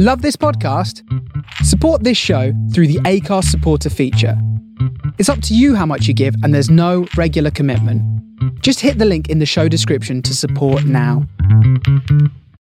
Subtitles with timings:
[0.00, 1.02] Love this podcast?
[1.64, 4.40] Support this show through the Acast supporter feature.
[5.18, 8.00] It's up to you how much you give, and there's no regular commitment.
[8.62, 11.26] Just hit the link in the show description to support now.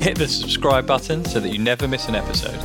[0.00, 2.58] Hit the subscribe button so that you never miss an episode.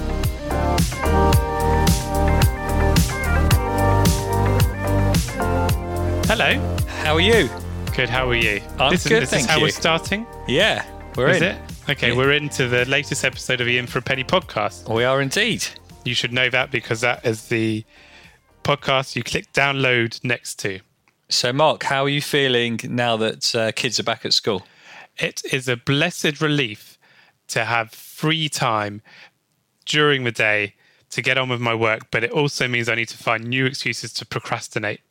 [6.28, 6.54] Hello.
[7.04, 7.50] How are you?
[7.96, 8.62] Good, how are you?
[8.80, 9.64] I'm this, good, This thank is how you.
[9.64, 10.26] we're starting.
[10.48, 10.86] Yeah,
[11.16, 11.44] we're Is in.
[11.56, 11.58] it?
[11.90, 12.18] Okay, Yeah.
[12.18, 14.94] we're into the latest episode of the In for a Penny podcast.
[14.94, 15.66] We are indeed.
[16.04, 17.86] You should know that because that is the
[18.66, 20.80] podcast you click download next to.
[21.30, 24.66] So, Mark, how are you feeling now that uh, kids are back at school?
[25.18, 26.98] It is a blessed relief
[27.50, 29.02] to have free time
[29.86, 30.74] during the day
[31.12, 33.66] to get on with my work, but it also means I need to find new
[33.68, 35.02] excuses to procrastinate.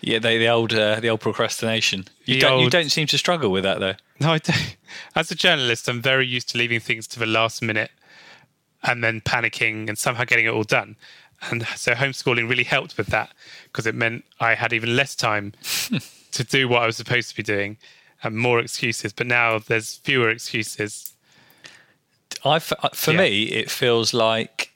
[0.00, 2.06] Yeah, they, the old uh, the old procrastination.
[2.24, 3.94] You The don't you don't seem to struggle with that though.
[4.20, 4.76] No, I don't.
[5.14, 7.90] As a journalist, I'm very used to leaving things to the last minute
[8.82, 10.96] and then panicking and somehow getting it all done.
[11.50, 13.30] And so homeschooling really helped with that
[13.64, 15.52] because it meant I had even less time
[16.32, 17.76] to do what I was supposed to be doing
[18.22, 19.12] and more excuses.
[19.12, 21.12] But now there's fewer excuses.
[22.44, 22.60] I uh,
[22.94, 23.18] for Yeah.
[23.18, 24.72] me, it feels like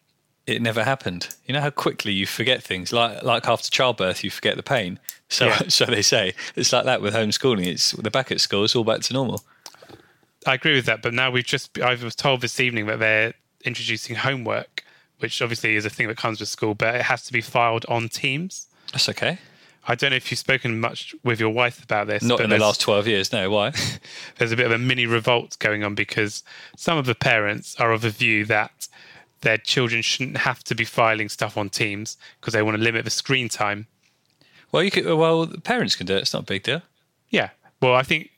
[0.46, 1.28] it never happened.
[1.46, 4.98] You know how quickly you forget things, like like after childbirth, you forget the pain.
[5.28, 5.62] So Yeah.
[5.68, 7.66] so they say it's like that with homeschooling.
[7.66, 8.64] It's they're back at school.
[8.64, 9.42] It's all back to normal.
[10.46, 11.02] I agree with that.
[11.02, 13.34] But now we've just, I was told this evening that they're
[13.64, 14.84] introducing homework,
[15.18, 17.84] which obviously is a thing that comes with school, but it has to be filed
[17.88, 18.66] on Teams.
[18.92, 19.38] That's okay.
[19.88, 22.22] I don't know if you've spoken much with your wife about this.
[22.22, 23.32] Not but in the last twelve years.
[23.32, 23.72] No, why?
[24.38, 26.42] there's a bit of a mini revolt going on because
[26.76, 28.88] some of the parents are of the view that
[29.42, 33.04] their children shouldn't have to be filing stuff on Teams because they want to limit
[33.04, 33.86] the screen time.
[34.72, 35.06] well, you could.
[35.06, 36.22] Well, parents can do it.
[36.22, 36.82] It's not a big deal.
[37.30, 37.50] Yeah.
[37.80, 38.30] Well, I think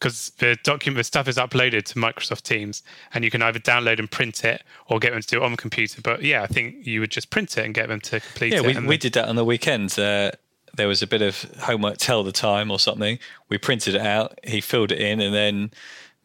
[0.00, 2.82] because the document, the stuff is uploaded to Microsoft Teams
[3.14, 5.50] and you can either download and print it or get them to do it on
[5.52, 6.00] the computer.
[6.02, 8.60] But yeah, I think you would just print it and get them to complete Yeah,
[8.60, 8.62] it.
[8.66, 9.96] we, we then- did that on the weekend.
[9.98, 10.30] Uh,
[10.74, 13.18] there was a bit of homework, tell the time or something.
[13.50, 14.38] We printed it out.
[14.44, 15.70] He filled it in, and then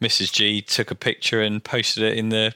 [0.00, 0.32] Mrs.
[0.32, 2.54] G took a picture and posted it in the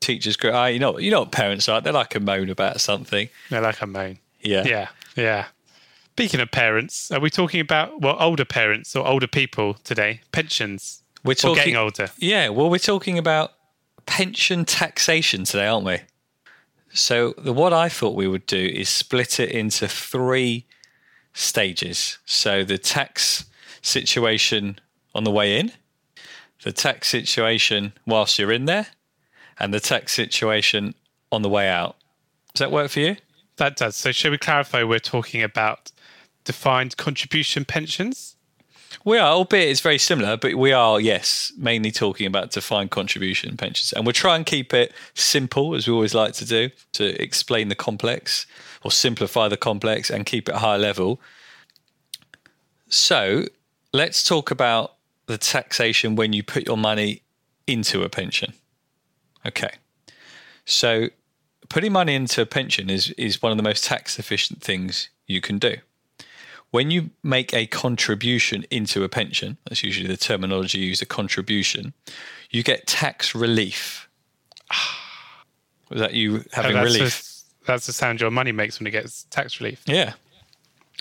[0.00, 0.54] teachers' group.
[0.54, 1.80] Ah, you know, you know what parents are.
[1.80, 3.28] They're like a moan about something.
[3.48, 4.18] They're like a moan.
[4.40, 4.88] Yeah, Yeah.
[5.16, 5.46] Yeah.
[6.20, 10.20] Speaking of parents, are we talking about well older parents or older people today?
[10.32, 11.02] Pensions.
[11.24, 12.10] We're talking getting older.
[12.18, 13.52] Yeah, well, we're talking about
[14.04, 16.00] pension taxation today, aren't we?
[16.92, 20.66] So, the, what I thought we would do is split it into three
[21.32, 22.18] stages.
[22.26, 23.46] So, the tax
[23.80, 24.78] situation
[25.14, 25.72] on the way in,
[26.64, 28.88] the tax situation whilst you're in there,
[29.58, 30.94] and the tax situation
[31.32, 31.96] on the way out.
[32.52, 33.16] Does that work for you?
[33.56, 33.96] That does.
[33.96, 34.82] So, should we clarify?
[34.82, 35.90] We're talking about
[36.44, 38.36] defined contribution pensions.
[39.04, 43.56] We are, albeit it's very similar, but we are, yes, mainly talking about defined contribution
[43.56, 43.92] pensions.
[43.92, 47.68] And we'll try and keep it simple, as we always like to do, to explain
[47.68, 48.46] the complex
[48.82, 51.20] or simplify the complex and keep it high level.
[52.88, 53.46] So
[53.92, 54.96] let's talk about
[55.26, 57.22] the taxation when you put your money
[57.66, 58.52] into a pension.
[59.46, 59.74] Okay.
[60.66, 61.08] So
[61.68, 65.40] putting money into a pension is, is one of the most tax efficient things you
[65.40, 65.76] can do
[66.70, 71.92] when you make a contribution into a pension, that's usually the terminology used, a contribution,
[72.50, 74.08] you get tax relief.
[75.88, 77.22] Was that you having Oh, that's relief?
[77.22, 79.82] The, that's the sound your money makes when it gets tax relief.
[79.86, 80.12] yeah.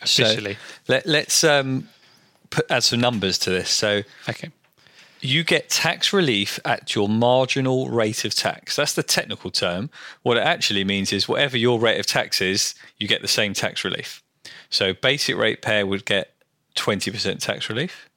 [0.06, 0.57] So Officially.
[0.88, 1.89] let, let's um,
[2.50, 3.69] put, add some numbers to this.
[3.69, 4.50] So Okay.
[5.19, 8.77] you get tax relief at your marginal rate of tax.
[8.77, 9.89] That's the technical term.
[10.24, 13.54] What it actually means is whatever your rate of tax is, you get the same
[13.54, 14.24] tax relief.
[14.69, 16.33] So basic rate payer would get
[16.75, 18.09] 20% tax relief.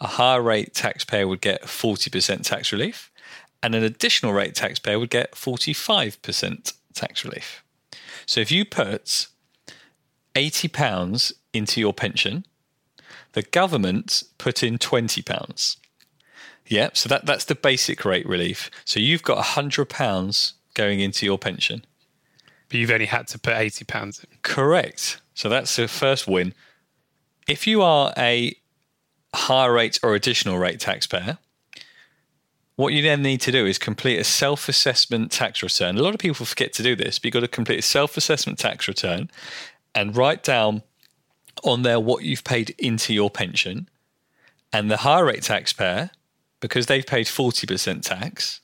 [0.00, 3.10] A higher rate taxpayer would get 40% tax relief.
[3.62, 7.64] And an additional rate taxpayer would get 45% tax relief.
[8.26, 9.28] So if you put
[10.34, 12.44] £80 into your pension,
[13.32, 15.76] the government put in £20.
[16.66, 18.70] Yeah, so that, that's the basic rate relief.
[18.84, 21.84] So you've got £100 going into your pension.
[22.68, 24.38] But you've only had to put eighty pounds in.
[24.42, 25.20] Correct.
[25.34, 26.54] So that's the first win.
[27.46, 28.56] If you are a
[29.34, 31.38] higher rate or additional rate taxpayer,
[32.76, 35.96] what you then need to do is complete a self assessment tax return.
[35.96, 38.16] A lot of people forget to do this, but you've got to complete a self
[38.16, 39.30] assessment tax return
[39.94, 40.82] and write down
[41.62, 43.88] on there what you've paid into your pension.
[44.72, 46.10] And the higher rate taxpayer,
[46.58, 48.60] because they've paid 40% tax,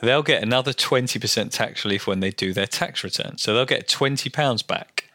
[0.00, 3.36] they'll get another 20% tax relief when they do their tax return.
[3.36, 5.07] So they'll get £20 back.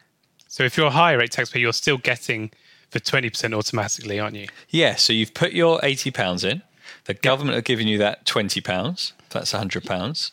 [0.54, 2.52] So if you're a higher rate taxpayer, you're still getting
[2.92, 4.46] the twenty percent automatically, aren't you?
[4.68, 6.62] Yeah, so you've put your £80 in,
[7.06, 10.30] the government are giving you that £20, that's £100.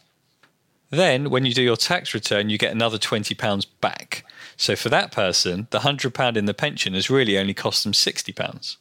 [0.92, 4.24] Then when you do your tax return, you get another £20 back.
[4.58, 8.78] So for that person, the £100 in the pension has really only cost them £60.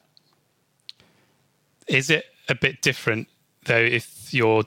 [1.89, 3.29] Is it a bit different
[3.65, 4.65] though if you're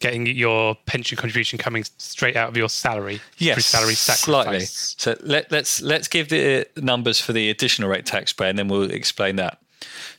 [0.00, 4.60] getting your pension contribution coming straight out of your salary Yes, salary slightly.
[4.60, 8.90] So let, let's let's give the numbers for the additional rate taxpayer, and then we'll
[8.90, 9.60] explain that.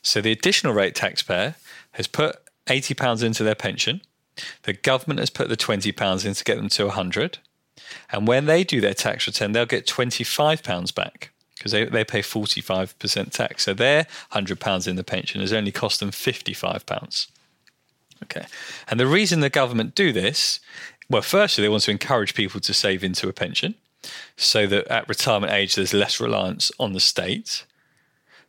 [0.02, 1.56] So the additional rate taxpayer
[1.92, 2.38] has put
[2.70, 4.02] eighty pounds into their pension.
[4.64, 7.40] The government has put the twenty pounds in to get them to hundred,
[8.12, 11.86] and when they do their tax return, they'll get twenty five pounds back because they,
[11.86, 13.64] they pay forty five percent tax.
[13.64, 17.28] So their hundred pounds in the pension has only cost them fifty five pounds.
[18.24, 18.46] Okay.
[18.88, 20.60] And the reason the government do this,
[21.10, 23.76] well, firstly, they want to encourage people to save into a pension
[24.38, 27.66] so that at retirement age there's less reliance on the state.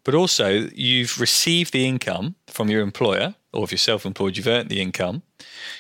[0.05, 4.47] But also, you've received the income from your employer, or if you're self employed, you've
[4.47, 5.23] earned the income.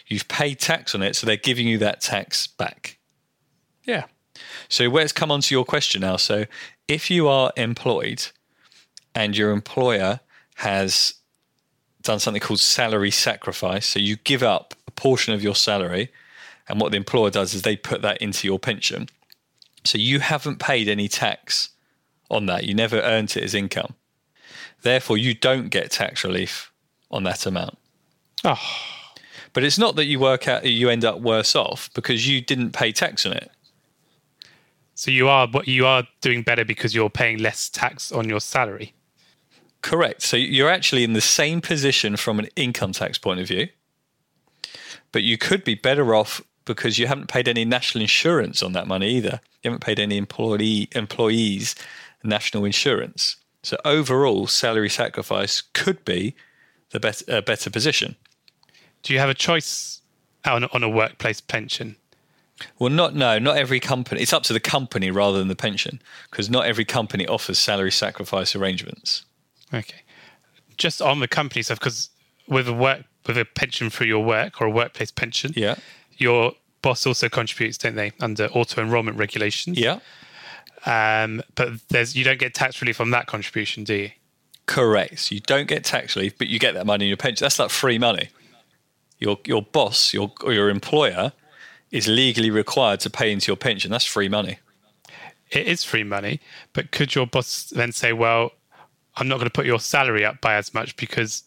[0.06, 2.98] You've paid tax on it, so they're giving you that tax back.
[3.84, 4.04] Yeah.
[4.68, 6.16] So, where it's come on to your question now.
[6.16, 6.44] So,
[6.86, 8.28] if you are employed
[9.14, 10.20] and your employer
[10.56, 11.14] has
[12.02, 13.86] done something called salary sacrifice.
[13.86, 16.10] So you give up a portion of your salary,
[16.68, 19.08] and what the employer does is they put that into your pension.
[19.84, 21.70] So you haven't paid any tax
[22.30, 22.64] on that.
[22.64, 23.94] You never earned it as income.
[24.82, 26.72] Therefore, you don't get tax relief
[27.10, 27.78] on that amount.
[28.44, 28.60] Oh,
[29.52, 32.72] But it's not that you work out you end up worse off because you didn't
[32.72, 33.50] pay tax on it.
[34.94, 38.40] so you are what you are doing better because you're paying less tax on your
[38.40, 38.94] salary.
[39.82, 40.22] Correct.
[40.22, 43.68] So you're actually in the same position from an income tax point of view,
[45.10, 48.86] but you could be better off because you haven't paid any national insurance on that
[48.86, 49.40] money either.
[49.62, 51.74] You haven't paid any employee employees
[52.22, 53.36] national insurance.
[53.64, 56.34] So overall, salary sacrifice could be
[56.90, 58.16] the better a better position.
[59.02, 60.00] Do you have a choice
[60.44, 61.96] on, on a workplace pension?
[62.78, 64.20] Well, not no, not every company.
[64.20, 66.00] It's up to the company rather than the pension
[66.30, 69.24] because not every company offers salary sacrifice arrangements.
[69.72, 70.02] Okay.
[70.76, 72.10] Just on the company stuff, because
[72.48, 75.76] with a work with a pension for your work or a workplace pension, Yeah,
[76.16, 76.52] your
[76.82, 79.78] boss also contributes, don't they, under auto enrollment regulations?
[79.78, 80.00] yeah,
[80.84, 84.10] Um, but there's you don't get tax relief on that contribution, do you?
[84.66, 85.18] correct.
[85.20, 87.44] So you don't get tax relief, but you get that money in your pension.
[87.44, 88.28] That's like free money.
[89.18, 91.32] Your your boss, your or your employer,
[91.90, 93.90] is legally required to pay into your pension.
[93.90, 94.58] That's free money.
[95.50, 96.40] It is free money,
[96.72, 98.52] but could your boss then say, "Well,
[99.16, 101.42] I'm not going to put your salary up by as much because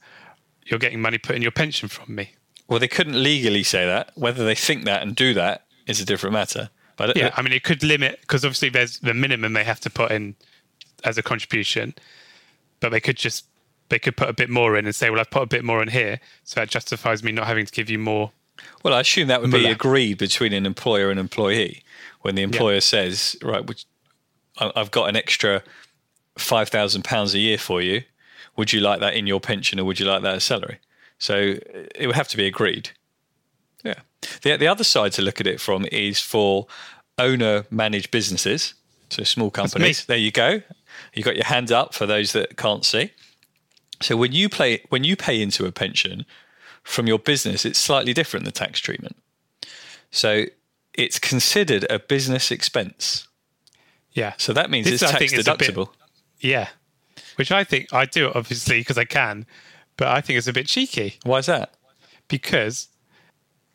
[0.66, 2.32] you're getting money put in your pension from me"?
[2.68, 4.12] Well, they couldn't legally say that.
[4.16, 6.70] Whether they think that and do that is a different matter.
[6.98, 9.80] But Yeah, uh, I mean, it could limit because obviously there's the minimum they have
[9.82, 10.36] to put in
[11.04, 11.94] as a contribution,
[12.80, 13.46] but they could just
[13.90, 15.82] they could put a bit more in and say, "Well, I've put a bit more
[15.82, 18.32] in here, so that justifies me not having to give you more."
[18.84, 21.84] Well, I assume that would be agreed between an employer and employee.
[22.22, 23.86] When the employer says, "Right, which,
[24.58, 25.62] I've got an extra
[26.38, 28.04] five thousand pounds a year for you.
[28.58, 30.80] Would you like that in your pension, or would you like that as salary?"
[31.18, 31.58] So
[31.96, 32.90] it would have to be agreed.
[33.84, 34.00] Yeah.
[34.42, 36.68] The the other side to look at it from is for
[37.18, 38.74] owner managed businesses,
[39.10, 40.06] so small companies.
[40.06, 40.62] There you go.
[41.14, 43.12] You got your hand up for those that can't see.
[44.02, 46.26] So when you play when you pay into a pension
[46.84, 49.16] from your business, it's slightly different the tax treatment.
[50.12, 50.46] So
[50.94, 53.28] it's considered a business expense.
[54.14, 55.90] Yeah, So that means This, it's I tax think, is a bit- deductible.
[56.46, 56.70] Yeah,
[57.36, 59.46] which I think I do obviously because I can,
[59.98, 61.74] but I think it's a bit cheeky Why is that?
[62.28, 62.88] because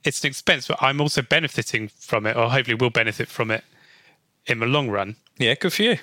[0.05, 3.65] it's an expense, but I'm also benefiting from it, or hopefully will benefit from it
[4.47, 5.17] in the long run.
[5.39, 5.99] Yeah, good for you.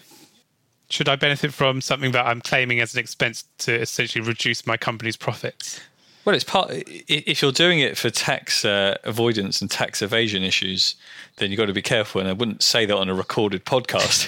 [0.90, 4.78] Should I benefit from something that I'm claiming as an expense to essentially reduce my
[4.78, 5.82] company's profits?
[6.28, 6.72] Well, it's part.
[6.76, 10.96] If you're doing it for tax uh, avoidance and tax evasion issues,
[11.38, 12.20] then you've got to be careful.
[12.20, 14.28] And I wouldn't say that on a recorded podcast.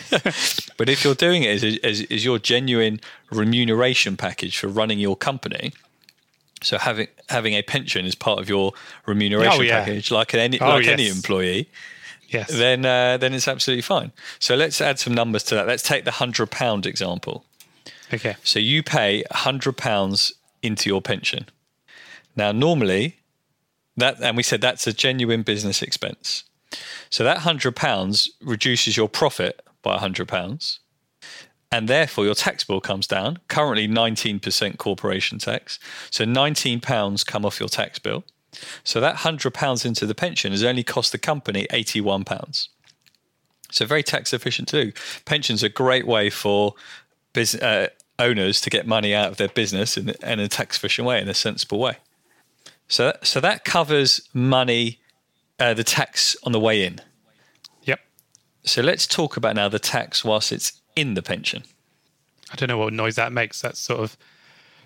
[0.77, 3.01] but if you're doing it as, as, as your genuine
[3.33, 5.73] remuneration package for running your company,
[6.61, 8.71] So having having a pension as part of your
[9.05, 9.83] remuneration Oh, yeah.
[9.83, 11.67] package, like an any Oh, like any employee,
[12.29, 12.47] Yes.
[12.49, 14.13] then uh, then it's absolutely fine.
[14.39, 15.67] So let's add some numbers to that.
[15.67, 17.43] Let's take the hundred pound example.
[18.13, 18.37] okay.
[18.45, 21.45] So you pay hundred pounds into your pension.
[22.35, 23.17] Now, normally,
[23.97, 26.43] that and we said that's a genuine business expense.
[27.09, 30.79] So that hundred pounds reduces your profit by hundred pounds,
[31.71, 33.39] and therefore your tax bill comes down.
[33.47, 35.79] Currently, nineteen percent corporation tax.
[36.11, 38.23] So nineteen pounds come off your tax bill.
[38.83, 42.69] So that hundred pounds into the pension has only cost the company eighty-one pounds.
[43.71, 44.93] So very tax efficient too.
[45.25, 46.73] Pensions are a great way for
[47.33, 51.07] business uh, owners to get money out of their business in, in a tax efficient
[51.07, 51.97] way, in a sensible way.
[52.89, 54.99] So, so that covers money,
[55.59, 56.99] uh, the tax on the way in.
[57.83, 57.99] Yep.
[58.65, 61.63] So let's talk about now the tax whilst it's in the pension.
[62.51, 63.61] I don't know what noise that makes.
[63.61, 64.17] That's sort of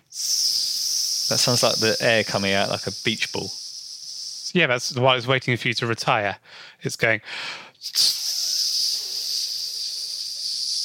[0.10, 3.50] That sounds like the air coming out like a beach ball.
[4.54, 4.68] yeah.
[4.68, 6.38] That's while it's waiting for you to retire.
[6.82, 7.22] It's going.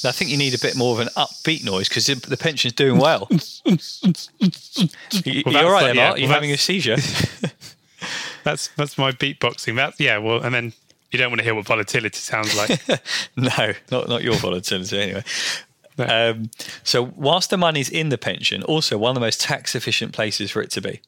[0.05, 2.99] I think you need a bit more of an upbeat noise because the pension's doing
[2.99, 3.29] well.
[3.31, 6.19] you, Well, you're right, like- yeah, Mark.
[6.19, 6.97] You're well, having a seizure.
[8.45, 9.75] That's that's my beatboxing.
[9.77, 10.19] That's yeah.
[10.19, 10.73] Well, and then
[11.11, 12.81] you don't want to hear what volatility sounds like.
[13.37, 15.25] no, not not your volatility anyway.
[15.99, 16.05] No.
[16.31, 16.51] Um,
[16.85, 20.53] so whilst the money's in the pension, also one of the most tax efficient places
[20.53, 21.01] for it to be,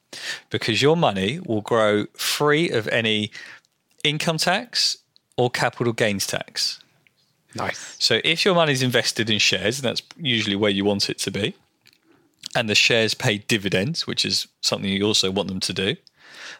[0.51, 3.31] because your money will grow free of any
[4.03, 4.99] income tax
[5.37, 6.81] or capital gains tax.
[7.55, 7.97] Nice.
[7.99, 11.31] So if your money's invested in shares, and that's usually where you want it to
[11.31, 11.55] be,
[12.55, 15.97] and the shares pay dividends, which is something you also want them to do,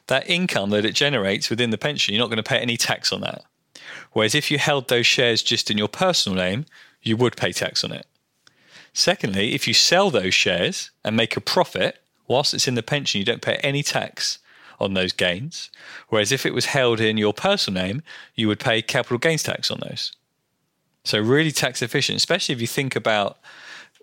[0.07, 3.13] that income that it generates within the pension, you're not going to pay any tax
[3.13, 3.45] on that.
[4.13, 6.67] Whereas if you held those shares just in your personal name,
[7.03, 8.07] you would pay tax on it.
[8.93, 13.19] Secondly, if you sell those shares and make a profit, whilst it's in the pension,
[13.19, 14.39] you don't pay any tax
[14.81, 15.71] on those gains.
[16.09, 18.03] Whereas if it was held in your personal name,
[18.35, 20.13] you would pay capital gains tax on those.
[21.05, 23.39] So really tax efficient, especially if you think about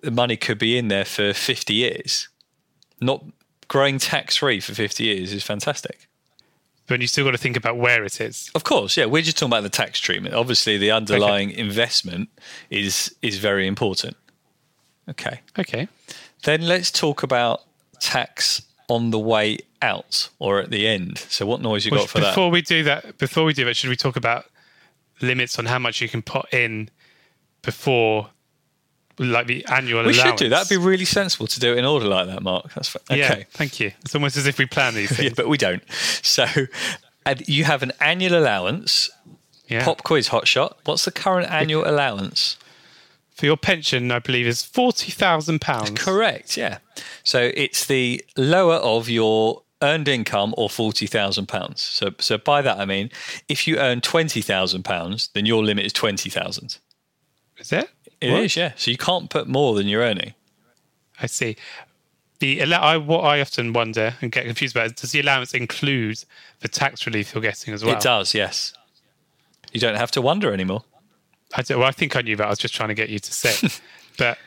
[0.01, 2.27] the money could be in there for 50 years.
[2.99, 3.23] Not
[3.67, 6.07] growing tax free for 50 years is fantastic.
[6.87, 8.49] But you still got to think about where it is.
[8.55, 10.33] Of course, yeah, we're just talking about the tax treatment.
[10.33, 12.29] Obviously the underlying investment
[12.69, 14.15] is is very important.
[15.09, 15.41] Okay.
[15.59, 15.87] Okay.
[16.43, 17.61] Then let's talk about
[17.99, 21.17] tax on the way out or at the end.
[21.17, 22.31] So what noise you Well, got for that?
[22.31, 24.45] before we do that, before we do that, should we talk about
[25.21, 26.89] limits on how much you can put in
[27.61, 28.29] before,
[29.19, 30.15] like the annual allowance.
[30.17, 30.39] We allowance?
[30.39, 30.49] should do.
[30.49, 32.73] That'd be really sensible to do it in order like that, Mark.
[32.73, 33.17] That's okay.
[33.19, 33.91] Yeah, thank you.
[34.01, 35.33] It's almost as if we plan these Yeah, things.
[35.35, 35.83] but we don't.
[36.21, 36.45] So
[37.25, 39.09] and you have an annual allowance.
[39.67, 39.83] Yeah.
[39.83, 40.77] Pop quiz hot shot.
[40.85, 42.55] What's the current annual allowance?
[43.31, 45.91] For your pension, I believe, is forty thousand pounds.
[45.91, 46.77] Correct, yeah.
[47.23, 51.81] So it's the lower of your earned income or forty thousand pounds.
[51.81, 53.09] So so by that I mean
[53.47, 56.77] if you earn twenty thousand pounds, then your limit is twenty thousand.
[57.57, 57.89] Is it?
[58.19, 58.73] It is, yeah.
[58.75, 60.33] So you can't put more than you're earning.
[61.21, 61.55] I see.
[62.39, 66.23] The I, what I often wonder and get confused about is does the allowance include
[66.59, 67.95] the tax relief you're getting as well?
[67.95, 68.73] It does, yes.
[69.73, 70.83] You don't have to wonder anymore.
[71.55, 72.45] I do, well, I think I knew that.
[72.45, 73.67] I was just trying to get you to say,
[74.17, 74.37] but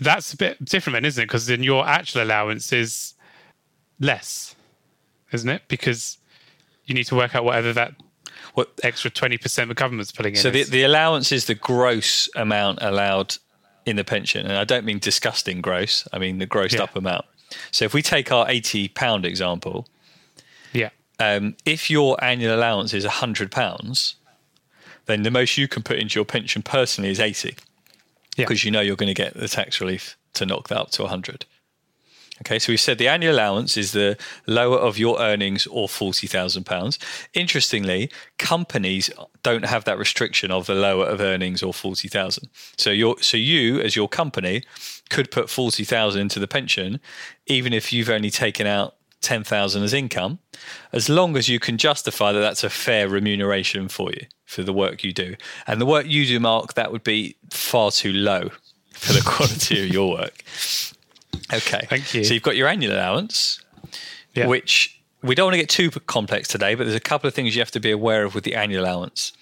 [0.00, 1.26] that's a bit different, then, isn't it?
[1.26, 3.14] Because then your actual allowance is
[4.00, 4.54] less,
[5.32, 5.62] isn't it?
[5.68, 6.18] Because
[6.86, 7.94] you need to work out whatever that
[8.54, 10.40] What extra twenty percent the government's putting in.
[10.40, 13.36] So the, the allowance is the gross amount allowed
[13.86, 16.06] in the pension, and I don't mean disgusting gross.
[16.12, 16.82] I mean the grossed Yeah.
[16.84, 17.24] up amount.
[17.70, 19.86] So if we take our eighty pound example,
[20.72, 24.16] yeah, um, if your annual allowance is hundred pounds,
[25.06, 27.54] then the most you can put into your pension personally is eighty,
[28.36, 28.44] Yeah.
[28.44, 31.06] because you know you're going to get the tax relief to knock that up to
[31.06, 31.44] hundred.
[32.42, 34.16] Okay, so we've said the annual allowance is the
[34.48, 36.98] lower of your earnings or forty thousand pounds.
[37.34, 39.10] Interestingly, companies
[39.44, 42.48] don't have that restriction of the lower of earnings or forty thousand.
[42.76, 44.64] So you so you as your company
[45.08, 46.98] could put forty thousand into the pension,
[47.46, 50.40] even if you've only taken out ten thousand as income,
[50.92, 54.72] as long as you can justify that that's a fair remuneration for you for the
[54.72, 55.36] work you do.
[55.68, 58.50] And the work you do, Mark, that would be far too low
[58.94, 60.42] for the quality of your work.
[61.52, 61.86] Okay.
[61.88, 62.24] Thank you.
[62.24, 63.60] So you've got your annual allowance,
[64.34, 64.46] yeah.
[64.46, 67.54] which we don't want to get too complex today, but there's a couple of things
[67.54, 69.32] you have to be aware of with the annual allowance.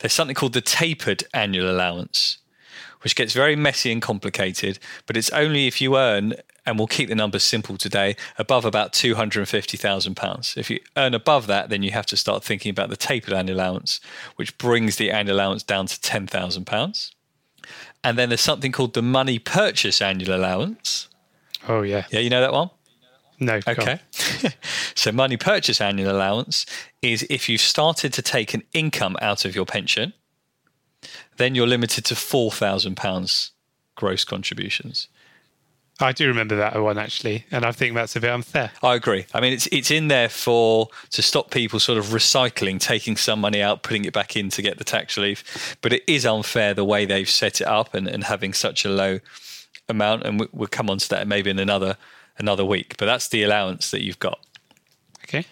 [0.00, 2.38] There's something called the tapered annual allowance,
[3.02, 6.34] which gets very messy and complicated, but it's only if you earn,
[6.66, 10.56] and we'll keep the numbers simple today, above about £250,000.
[10.56, 13.58] If you earn above that, then you have to start thinking about the tapered annual
[13.58, 14.00] allowance,
[14.36, 17.10] which brings the annual allowance down to £10,000.
[18.02, 21.08] And then there's something called the money purchase annual allowance.
[21.66, 22.70] Oh yeah, Yeah, you know that one?
[23.40, 23.60] No.
[23.66, 24.00] Okay.
[24.94, 26.66] so, money purchase annual allowance
[27.02, 30.12] is if you've started to take an income out of your pension,
[31.36, 33.50] then you're limited to £4,000
[33.94, 35.08] gross contributions.
[36.00, 38.70] I do remember that one actually, and I think that's a bit unfair.
[38.84, 39.26] I agree.
[39.34, 43.40] I mean, it's it's in there for to stop people sort of recycling, taking some
[43.40, 45.76] money out, putting it back in to get the tax relief.
[45.80, 48.88] But it is unfair the way they've set it up and, and having such a
[48.88, 49.18] low
[49.88, 50.24] amount.
[50.24, 51.96] And we, we'll come on to that maybe in another
[52.38, 52.96] another week.
[52.98, 54.38] But that's the allowance that you've got.
[55.24, 55.44] Okay.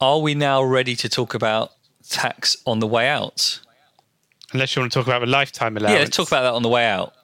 [0.00, 1.72] Are we now ready to talk about
[2.08, 3.60] tax on the way out?
[4.52, 5.94] Unless you want to talk about the lifetime allowance.
[5.94, 7.14] Yeah, let's talk about that on the way out.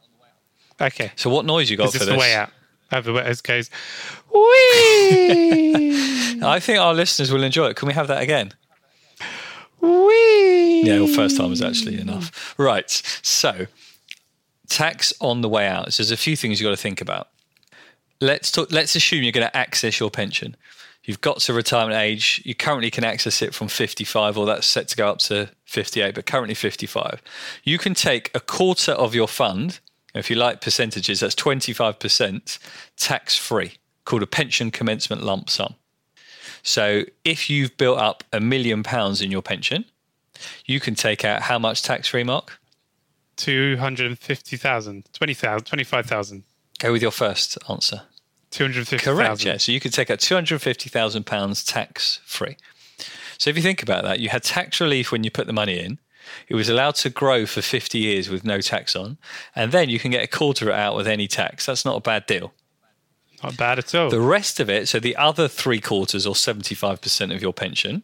[0.81, 1.13] Okay.
[1.17, 2.51] So, what noise you got for this the way out?
[2.93, 3.69] Over where it goes.
[4.33, 6.41] Wee.
[6.43, 7.77] I think our listeners will enjoy it.
[7.77, 8.53] Can we have that again?
[9.81, 10.83] Wee.
[10.85, 12.55] Yeah, well, first time is actually enough.
[12.59, 12.91] Right.
[13.23, 13.67] So,
[14.69, 15.93] tax on the way out.
[15.93, 17.29] So there's a few things you've got to think about.
[18.21, 20.57] Let's talk, let's assume you're going to access your pension.
[21.05, 22.43] You've got to retirement age.
[22.45, 26.15] You currently can access it from 55, or that's set to go up to 58,
[26.15, 27.23] but currently 55.
[27.63, 29.79] You can take a quarter of your fund.
[30.15, 32.59] If you like percentages, that's 25%
[32.97, 35.75] tax free, called a pension commencement lump sum.
[36.63, 39.85] So if you've built up a million pounds in your pension,
[40.65, 42.59] you can take out how much tax free, Mark?
[43.37, 46.45] 250,000, 20,000, 25,000,
[46.79, 48.03] Go with your first answer.
[48.51, 49.17] 250,000.
[49.17, 49.57] Correct, yeah.
[49.57, 52.57] So you could take out £250,000 tax free.
[53.39, 55.79] So if you think about that, you had tax relief when you put the money
[55.79, 55.99] in.
[56.49, 59.19] It was allowed to grow for 50 years with no tax on.
[59.55, 61.67] And then you can get a quarter out with any tax.
[61.67, 62.53] That's not a bad deal.
[63.43, 64.11] Not bad at all.
[64.11, 68.03] The rest of it, so the other three quarters or 75% of your pension,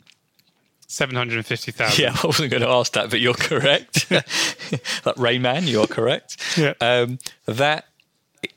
[0.93, 2.03] 750,000.
[2.03, 4.11] Yeah, I wasn't going to ask that, but you're correct.
[5.07, 6.37] like Rain Man, you're correct.
[6.57, 6.75] Yeah.
[6.81, 7.87] Um, that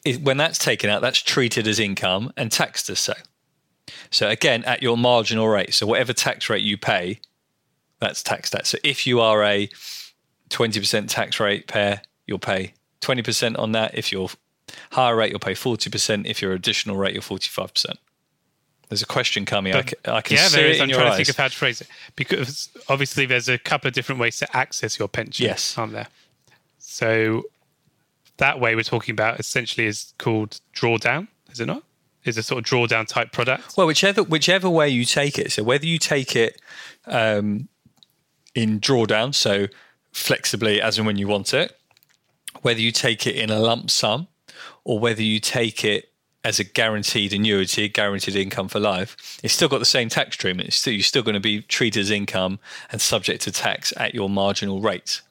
[0.04, 3.13] is, when that's taken out, that's treated as income and taxed as so.
[4.12, 5.74] So again, at your marginal rate.
[5.74, 7.20] So whatever tax rate you pay,
[8.00, 8.68] that's taxed at.
[8.68, 9.69] So if you are a
[10.50, 13.98] 20% tax rate payer, you'll pay 20% on that.
[13.98, 14.30] If you're
[14.91, 16.26] higher rate, you'll pay 40%.
[16.26, 17.95] If you're additional rate, you're 45%.
[18.89, 19.74] There's a question coming.
[19.74, 20.78] I But- can, I can yeah, see there it is.
[20.78, 23.88] in I'm trying to think of how to phrase it because obviously there's a couple
[23.88, 25.45] of different ways to access your pension.
[25.45, 25.78] Yes.
[25.78, 26.08] aren't there?
[26.78, 27.43] So
[28.38, 31.84] that way we're talking about essentially is called drawdown, is it not?
[32.26, 33.78] Is a sort of drawdown type product.
[33.78, 35.52] Well, whichever whichever way you take it.
[35.52, 36.60] So whether you take it
[37.06, 37.67] um,
[38.56, 39.67] in drawdown, so
[40.12, 41.78] flexibly as and when you want it,
[42.62, 44.28] whether you take it in a lump sum,
[44.84, 46.10] or whether you take it
[46.45, 50.71] as a guaranteed annuity, guaranteed income for life, it's still got the same tax treatment.
[50.71, 52.60] Still, you're still going to be treated as income
[52.91, 55.21] and subject to tax at your marginal rate.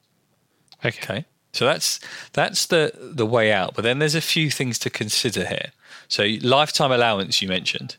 [0.84, 0.98] Okay.
[1.02, 1.24] Okay.
[1.52, 2.00] So that's
[2.32, 3.74] that's the the way out.
[3.76, 5.70] But then there's a few things to consider here.
[6.08, 7.96] So lifetime allowance you mentioned.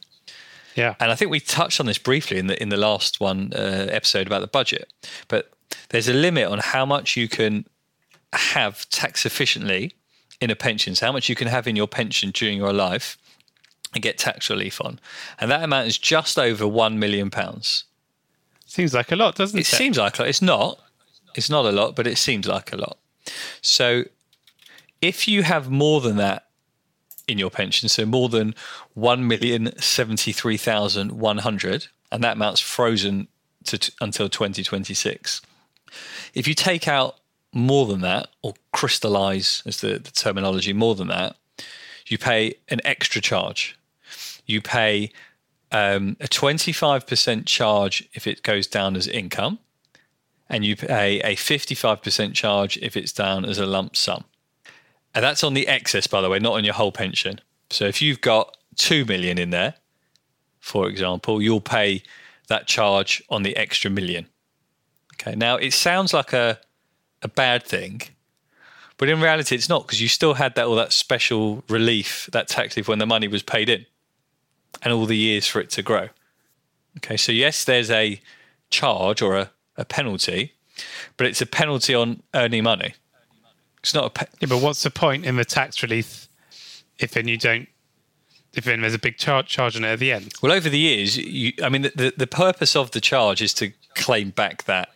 [0.76, 0.96] Yeah.
[1.00, 3.88] And I think we touched on this briefly in the in the last one uh,
[3.90, 4.92] episode about the budget.
[5.30, 5.52] But
[5.88, 7.66] there's a limit on how much you can
[8.34, 9.96] have tax efficiently
[10.42, 10.96] in a pension.
[10.96, 13.18] So how much you can have in your pension during your life
[13.96, 15.00] and get tax relief on.
[15.40, 17.86] And that amount is just over one million pounds.
[18.66, 19.62] Seems like a lot, doesn't it?
[19.62, 20.30] It seems like a lot.
[20.30, 20.80] It's not.
[21.34, 22.98] It's not a lot, but it seems like a lot.
[23.62, 24.04] So
[25.02, 26.48] if you have more than that
[27.28, 28.54] in your pension, so more than
[28.94, 33.28] one million seventy-three thousand one hundred, and that amount's frozen
[33.66, 35.42] to t- until 2026.
[36.34, 37.18] If you take out
[37.56, 41.38] more than that, or crystallize, as the, the terminology, more than that,
[42.06, 43.78] you pay an extra charge.
[44.46, 45.12] You pay
[45.72, 49.60] um, a 25% charge if it goes down as income,
[50.50, 54.26] and you pay a 55% charge if it's down as a lump sum.
[55.16, 57.40] And that's on the excess, by the way, not on your whole pension.
[57.70, 59.76] So if you've got 2 million in there,
[60.60, 62.04] for example, you'll pay
[62.50, 64.28] that charge on the extra million.
[65.14, 65.36] Okay.
[65.36, 66.60] Now it sounds like a
[67.26, 68.02] a bad thing,
[68.98, 72.48] but in reality it's not because you still had that all that special relief, that
[72.48, 73.86] tax relief when the money was paid in
[74.84, 76.08] and all the years for it to grow.
[76.98, 78.22] Okay, so yes, there's a
[78.70, 80.54] charge or a, a penalty,
[81.18, 82.94] but it's a penalty on earning money.
[83.82, 86.28] It's not a pe- Yeah, but what's the point in the tax relief
[86.98, 87.68] if then you don't,
[88.54, 90.34] if then there's a big charge charge on it at the end?
[90.42, 91.18] well over the years.
[91.18, 94.90] You, I mean, the, the the purpose of the charge is to claim back that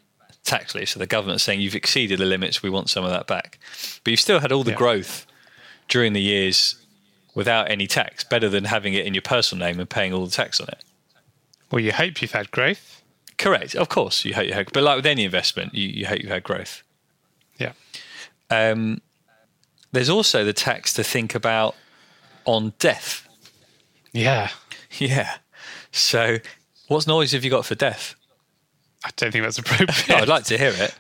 [0.50, 0.90] tax relief.
[0.90, 3.60] So the government's saying you've exceeded the limits, we want some of that back,
[4.04, 4.78] but you've still had all the Yeah.
[4.78, 5.26] growth
[5.88, 6.76] during the years
[7.36, 8.24] without any tax.
[8.24, 10.84] Better than having it in your personal name and paying all the tax on it.
[11.72, 13.02] Well, you hope you've had growth.
[13.38, 13.76] Correct.
[13.76, 16.30] Of course, you hope you had, but like with any investment, you, you hope you
[16.30, 16.84] had growth.
[17.58, 17.74] Yeah.
[18.50, 19.02] Um,
[19.92, 21.76] there's also the tax to think about
[22.46, 23.28] on death.
[24.14, 24.50] Yeah.
[24.98, 25.38] Yeah.
[25.92, 26.40] So,
[26.88, 28.16] what noise have you got for death?
[29.06, 30.10] I don't think that's appropriate.
[30.10, 30.94] Oh, I'd like to hear it.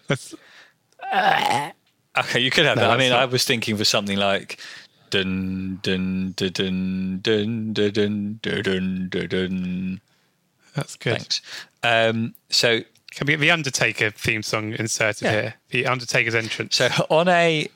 [2.18, 2.92] Okay, you could have No, that.
[2.92, 4.60] I mean, not- I was thinking for something like
[5.10, 9.28] dun dun dun dun dun dun dun dun dun dun.
[9.28, 10.02] dun.
[10.76, 11.18] that's good.
[11.20, 11.42] Thanks.
[11.84, 12.82] Um, so,
[13.12, 15.32] Can we get the Undertaker theme song inserted Yeah.
[15.32, 15.54] here?
[15.70, 16.76] The Undertaker's entrance.
[16.76, 17.68] so on a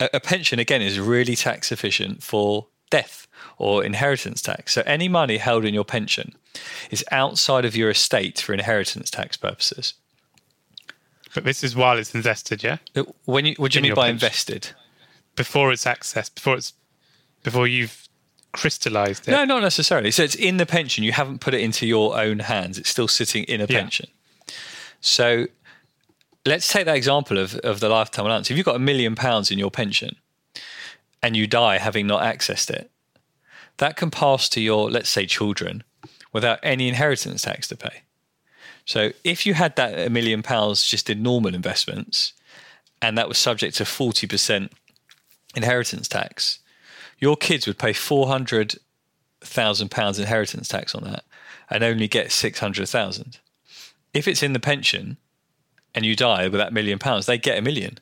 [0.00, 3.26] a pension again is really tax efficient for death
[3.58, 4.72] or inheritance tax.
[4.74, 6.34] So any money held in your pension
[6.90, 9.94] is outside of your estate for inheritance tax purposes.
[11.34, 12.78] but this is while it's invested, yeah?
[12.96, 14.14] Uh, when you, what do you In mean by pension.
[14.26, 14.68] invested?
[15.36, 16.72] Before it's accessed, before it's
[17.44, 18.08] before you've
[18.52, 19.30] crystallized it.
[19.30, 20.10] No, not necessarily.
[20.10, 21.04] So it's in the pension.
[21.04, 22.76] You haven't put it into your own hands.
[22.78, 23.78] It's still sitting in a Yeah.
[23.80, 24.08] pension.
[25.00, 25.46] So
[26.44, 28.50] let's take that example of, of the lifetime allowance.
[28.50, 30.16] If you've got a million pounds in your pension
[31.22, 32.90] and you die having not accessed it,
[33.78, 35.82] that can pass to your, let's say, children
[36.32, 38.02] without any inheritance tax to pay.
[38.84, 42.32] So if you had that a million pounds just in normal investments
[43.02, 44.70] and that was subject to 40%
[45.54, 46.58] inheritance tax,
[47.18, 51.24] your kids would pay 400,000 pounds inheritance tax on that
[51.70, 53.38] and only get 600,000.
[54.14, 55.18] If it's in the pension
[55.94, 57.98] and you die with that million pounds, they get a million.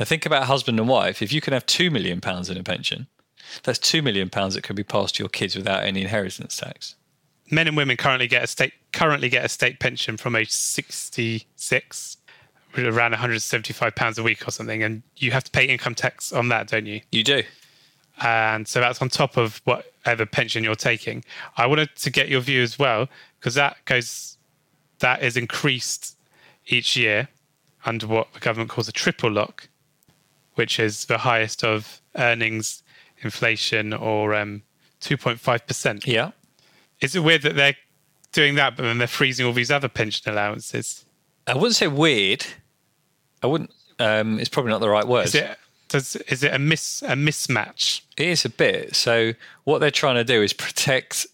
[0.00, 1.20] Now think about husband and wife.
[1.20, 3.06] If you can have 2 million pounds in a pension,
[3.64, 6.96] that's 2 million pounds that can be passed to your kids without any inheritance tax.
[7.50, 11.46] Men and women currently get a state currently get a state pension from age sixty
[11.56, 12.16] six,
[12.78, 16.48] around 175 pounds a week or something, and you have to pay income tax on
[16.48, 17.00] that, don't you?
[17.12, 17.42] You do.
[18.22, 21.24] and so that's on top of whatever pension you're taking.
[21.56, 23.08] I wanted to get your view as well
[23.38, 24.38] because that goes
[25.00, 26.16] that is increased
[26.68, 27.28] each year
[27.84, 29.68] under what the government calls a triple lock,
[30.60, 32.82] which is the highest of earnings,
[33.22, 34.62] inflation, or um,
[35.00, 36.06] 2.5 percent.
[36.06, 36.32] Yeah.
[37.00, 37.78] Is it weird that they're
[38.32, 41.06] doing that, but then they're freezing all these other pension allowances?
[41.46, 42.44] I wouldn't say weird.
[43.42, 43.70] I wouldn't.
[43.98, 45.24] Um, it's probably not the right word.
[45.24, 45.56] Is it
[45.88, 48.02] does is it a miss a mismatch?
[48.18, 48.94] It is a bit.
[48.94, 49.32] So
[49.64, 51.26] what they're trying to do is protect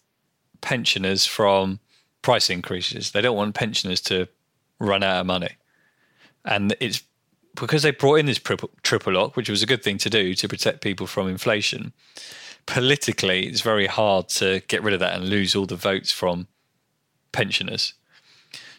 [0.61, 1.81] pensioners from
[2.23, 3.11] price increases.
[3.11, 4.29] They don't want pensioners to
[4.79, 5.57] run out of money,
[6.45, 7.03] and it's
[7.57, 8.41] because they brought in this
[8.83, 11.93] triple, lock, which was a good thing to do to protect people from inflation.
[12.67, 16.49] Politically, it's very hard to get rid of that and lose all the votes from
[17.33, 17.95] pensioners.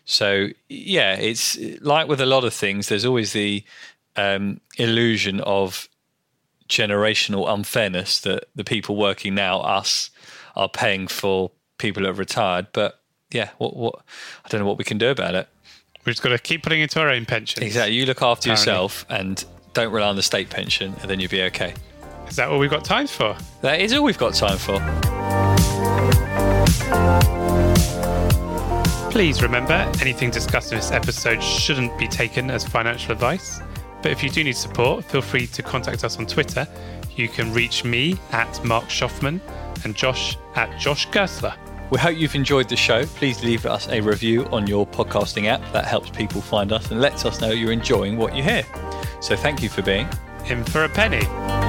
[0.06, 2.88] So yeah, it's like with a lot of things.
[2.88, 3.64] There's always the
[4.16, 5.88] um, illusion of
[6.70, 10.10] generational unfairness that the people working now, us,
[10.56, 12.68] are paying for people who have retired.
[12.74, 13.00] But
[13.32, 13.96] yeah, what what
[14.46, 15.48] I don't know what we can do about it.
[16.08, 17.66] We've just got to keep putting into our own pensions.
[17.66, 17.94] Exactly.
[17.96, 18.72] You look after Apparently.
[18.72, 19.44] yourself and
[19.74, 21.74] don't rely on the state pension, and then you'll be okay.
[22.30, 23.36] Is that all we've got time for?
[23.60, 24.80] That is all we've got time for.
[29.12, 33.60] Please remember, anything discussed in this episode shouldn't be taken as financial advice.
[34.02, 36.66] But if you do need support, feel free to contact us on Twitter.
[37.18, 39.42] You can reach me at Marc Shoffman
[39.84, 41.58] and Josh at Josh Gerstler.
[41.90, 43.06] We hope you've enjoyed the show.
[43.06, 45.62] Please leave us a review on your podcasting app.
[45.72, 48.66] That helps people find us and lets us know you're enjoying what you hear.
[49.22, 50.08] So thank you for being
[50.50, 51.67] In for a penny.